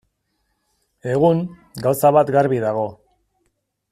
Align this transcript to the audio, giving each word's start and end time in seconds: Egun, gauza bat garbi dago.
Egun, 1.15 1.43
gauza 1.87 2.13
bat 2.17 2.33
garbi 2.39 2.61
dago. 2.65 2.89